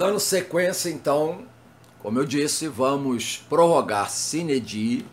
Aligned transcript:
Dando 0.00 0.20
sequência, 0.20 0.90
então, 0.90 1.42
como 1.98 2.20
eu 2.20 2.24
disse, 2.24 2.68
vamos 2.68 3.38
prorrogar 3.48 4.08
sine 4.08 4.60
die 4.60 5.04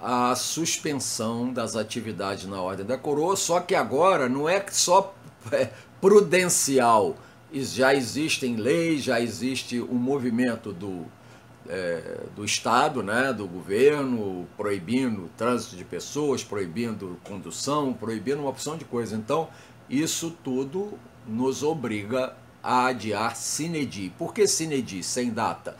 a 0.00 0.36
suspensão 0.36 1.52
das 1.52 1.74
atividades 1.74 2.46
na 2.46 2.62
Ordem 2.62 2.86
da 2.86 2.96
Coroa, 2.96 3.34
só 3.34 3.58
que 3.58 3.74
agora 3.74 4.28
não 4.28 4.48
é 4.48 4.64
só 4.70 5.12
é, 5.50 5.70
prudencial, 6.00 7.16
já 7.52 7.92
existem 7.92 8.54
leis, 8.54 9.02
já 9.02 9.20
existe 9.20 9.80
um 9.80 9.96
movimento 9.96 10.72
do, 10.72 11.04
é, 11.68 12.20
do 12.36 12.44
Estado, 12.44 13.02
né, 13.02 13.32
do 13.32 13.48
governo, 13.48 14.46
proibindo 14.56 15.24
o 15.24 15.30
trânsito 15.36 15.74
de 15.74 15.84
pessoas, 15.84 16.44
proibindo 16.44 17.18
condução, 17.24 17.92
proibindo 17.92 18.38
uma 18.38 18.50
opção 18.50 18.76
de 18.76 18.84
coisas. 18.84 19.18
Então, 19.18 19.48
isso 19.90 20.30
tudo 20.44 20.96
nos 21.26 21.64
obriga 21.64 22.36
a 22.62 22.86
adiar 22.86 23.36
Cinedi. 23.36 24.12
Por 24.18 24.34
que 24.34 24.46
Cinedi, 24.46 25.02
sem 25.02 25.30
data? 25.30 25.76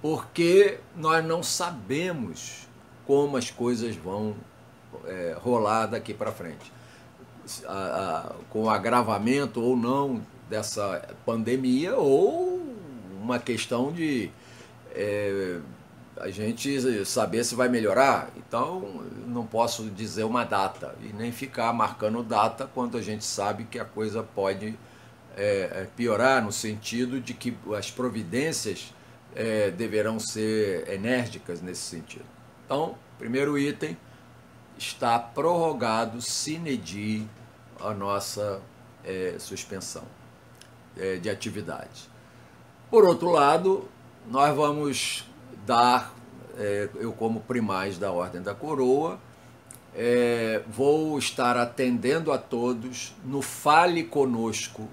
Porque 0.00 0.78
nós 0.96 1.24
não 1.24 1.42
sabemos 1.42 2.66
como 3.06 3.36
as 3.36 3.50
coisas 3.50 3.94
vão 3.94 4.34
é, 5.06 5.36
rolar 5.38 5.86
daqui 5.86 6.12
para 6.12 6.32
frente. 6.32 6.72
A, 7.66 7.72
a, 7.72 8.32
com 8.50 8.70
agravamento 8.70 9.60
ou 9.60 9.76
não 9.76 10.22
dessa 10.48 11.08
pandemia, 11.26 11.96
ou 11.96 12.62
uma 13.20 13.38
questão 13.38 13.92
de 13.92 14.30
é, 14.94 15.58
a 16.16 16.30
gente 16.30 17.04
saber 17.04 17.44
se 17.44 17.54
vai 17.54 17.68
melhorar. 17.68 18.30
Então, 18.36 19.02
não 19.26 19.46
posso 19.46 19.84
dizer 19.90 20.24
uma 20.24 20.44
data 20.44 20.94
e 21.02 21.12
nem 21.12 21.32
ficar 21.32 21.72
marcando 21.72 22.22
data 22.22 22.68
quando 22.72 22.96
a 22.96 23.02
gente 23.02 23.24
sabe 23.24 23.64
que 23.64 23.78
a 23.78 23.84
coisa 23.84 24.22
pode 24.22 24.78
é, 25.36 25.82
é, 25.82 25.88
piorar, 25.96 26.42
no 26.42 26.52
sentido 26.52 27.20
de 27.20 27.32
que 27.34 27.56
as 27.76 27.90
providências 27.90 28.92
é, 29.34 29.70
deverão 29.70 30.18
ser 30.18 30.88
enérgicas 30.88 31.60
nesse 31.60 31.82
sentido. 31.82 32.26
Então, 32.66 32.96
primeiro 33.18 33.58
item, 33.58 33.96
está 34.76 35.18
prorrogado 35.18 36.20
sine 36.20 36.76
die 36.76 37.28
a 37.80 37.94
nossa 37.94 38.60
é, 39.04 39.36
suspensão 39.38 40.04
é, 40.96 41.16
de 41.16 41.30
atividade. 41.30 42.10
Por 42.90 43.04
outro 43.04 43.30
lado, 43.30 43.88
nós 44.30 44.54
vamos 44.54 45.26
dar, 45.66 46.14
é, 46.58 46.88
eu 46.94 47.12
como 47.12 47.40
primaz 47.40 47.98
da 47.98 48.12
Ordem 48.12 48.42
da 48.42 48.54
Coroa, 48.54 49.18
vou 50.68 51.18
estar 51.18 51.58
atendendo 51.58 52.32
a 52.32 52.38
todos 52.38 53.14
no 53.22 53.42
Fale 53.42 54.04
Conosco 54.04 54.88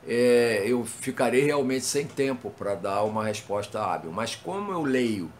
é, 0.07 0.63
eu 0.65 0.83
ficarei 0.83 1.43
realmente 1.43 1.85
sem 1.85 2.07
tempo 2.07 2.49
para 2.49 2.73
dar 2.73 3.03
uma 3.03 3.25
resposta 3.25 3.79
hábil. 3.79 4.11
Mas 4.11 4.35
como 4.35 4.71
eu 4.71 4.81
leio 4.81 5.31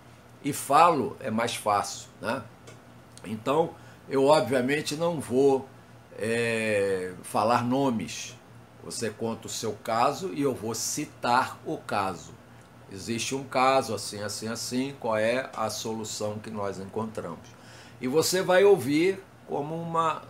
e 0.44 0.53
falo, 0.53 1.18
é 1.20 1.32
mais 1.32 1.56
fácil. 1.56 2.08
Né? 2.22 2.44
Então, 3.26 3.72
eu 4.08 4.26
obviamente 4.26 4.96
não 4.96 5.20
vou 5.20 5.68
é, 6.20 7.14
falar 7.24 7.64
nomes 7.64 8.36
você 8.84 9.09
conta 9.09 9.47
o 9.47 9.50
seu 9.50 9.74
caso 9.84 10.31
e 10.34 10.42
eu 10.42 10.53
vou 10.53 10.74
citar 10.74 11.59
o 11.66 11.78
caso. 11.78 12.31
Existe 12.92 13.34
um 13.36 13.44
caso 13.44 13.94
assim, 13.94 14.22
assim, 14.22 14.47
assim, 14.47 14.96
qual 15.00 15.16
é 15.16 15.50
a 15.56 15.69
solução 15.69 16.40
que 16.40 16.50
nós 16.50 16.80
encontramos? 16.80 17.47
E 18.02 18.08
você 18.08 18.41
vai 18.41 18.64
ouvir 18.64 19.24
como 19.47 19.75
uma 19.75 20.24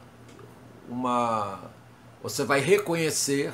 uma 0.87 1.71
você 2.21 2.43
vai 2.43 2.59
reconhecer, 2.59 3.53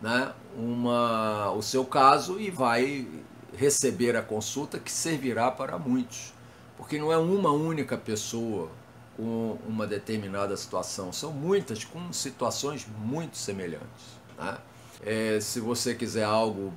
né, 0.00 0.32
uma 0.56 1.50
o 1.52 1.62
seu 1.62 1.84
caso 1.84 2.40
e 2.40 2.50
vai 2.50 3.06
receber 3.54 4.16
a 4.16 4.22
consulta 4.22 4.78
que 4.78 4.90
servirá 4.90 5.50
para 5.50 5.78
muitos. 5.78 6.32
Porque 6.76 6.98
não 6.98 7.12
é 7.12 7.18
uma 7.18 7.50
única 7.50 7.98
pessoa 7.98 8.70
com 9.16 9.58
uma 9.66 9.86
determinada 9.86 10.56
situação. 10.56 11.12
São 11.12 11.32
muitas 11.32 11.84
com 11.84 12.12
situações 12.12 12.86
muito 13.04 13.36
semelhantes. 13.36 14.20
Tá? 14.36 14.60
É, 15.04 15.40
se 15.40 15.58
você 15.60 15.94
quiser 15.94 16.24
algo 16.24 16.72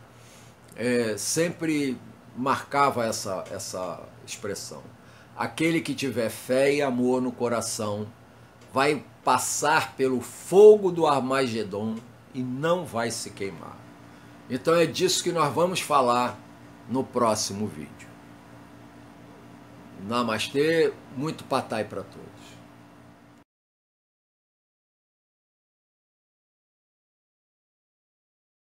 é, 0.76 1.16
sempre 1.18 1.98
marcava 2.36 3.04
essa, 3.04 3.42
essa 3.50 4.00
expressão. 4.24 4.84
Aquele 5.36 5.80
que 5.80 5.92
tiver 5.92 6.30
fé 6.30 6.72
e 6.72 6.80
amor 6.80 7.20
no 7.20 7.32
coração 7.32 8.06
vai 8.72 9.04
passar 9.24 9.96
pelo 9.96 10.20
fogo 10.20 10.92
do 10.92 11.08
Armagedon 11.08 11.96
e 12.32 12.40
não 12.40 12.84
vai 12.84 13.10
se 13.10 13.30
queimar. 13.30 13.76
Então 14.48 14.76
é 14.76 14.86
disso 14.86 15.24
que 15.24 15.32
nós 15.32 15.52
vamos 15.52 15.80
falar 15.80 16.38
no 16.88 17.02
próximo 17.02 17.66
vídeo. 17.66 18.07
Namastê, 20.06 20.92
muito 21.16 21.44
patai 21.44 21.84
para 21.84 22.02
todos. 22.02 22.57